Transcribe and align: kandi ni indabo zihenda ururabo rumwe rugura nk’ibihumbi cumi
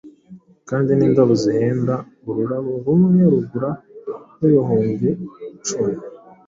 kandi 0.69 0.91
ni 0.93 1.03
indabo 1.07 1.33
zihenda 1.43 1.95
ururabo 2.29 2.71
rumwe 2.85 3.21
rugura 3.33 3.69
nk’ibihumbi 4.35 5.09
cumi 5.65 5.93